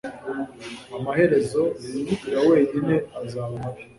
Amaherezo 0.97 1.61
ya 2.31 2.39
wenyine 2.47 2.95
azaba 3.21 3.53
mabi 3.61 3.81